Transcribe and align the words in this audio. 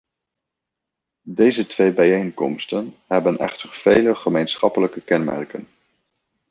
Deze 1.27 1.67
twee 1.67 1.93
bijeenkomsten 1.93 2.95
hebben 3.07 3.37
echter 3.39 3.69
vele 3.73 4.15
gemeenschappelijke 4.15 5.01
kenmerken. 5.01 5.67